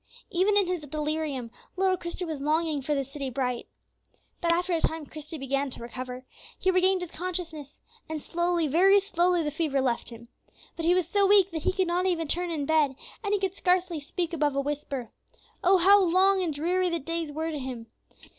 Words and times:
Even 0.31 0.57
in 0.57 0.65
his 0.65 0.81
delirium, 0.87 1.51
little 1.77 1.95
Christie 1.95 2.25
was 2.25 2.41
longing 2.41 2.81
for 2.81 2.95
"the 2.95 3.05
city 3.05 3.29
bright." 3.29 3.67
But, 4.41 4.51
after 4.51 4.73
a 4.73 4.81
time, 4.81 5.05
Christie 5.05 5.37
began 5.37 5.69
to 5.69 5.79
recover; 5.79 6.25
he 6.57 6.71
regained 6.71 7.01
his 7.01 7.11
consciousness, 7.11 7.79
and 8.09 8.19
slowly, 8.19 8.65
very 8.67 8.99
slowly, 8.99 9.43
the 9.43 9.51
fever 9.51 9.79
left 9.79 10.09
him. 10.09 10.27
But 10.75 10.85
he 10.85 10.95
was 10.95 11.07
so 11.07 11.27
weak 11.27 11.51
that 11.51 11.61
he 11.61 11.71
could 11.71 11.85
not 11.85 12.07
even 12.07 12.27
turn 12.27 12.49
in 12.49 12.65
bed; 12.65 12.95
and 13.23 13.31
he 13.31 13.39
could 13.39 13.53
scarcely 13.53 13.99
speak 13.99 14.33
above 14.33 14.55
a 14.55 14.61
whisper. 14.61 15.11
Oh, 15.63 15.77
how 15.77 16.03
long 16.03 16.41
and 16.41 16.51
dreary 16.51 16.89
the 16.89 16.97
days 16.97 17.31
were 17.31 17.51
to 17.51 17.59
him! 17.59 17.85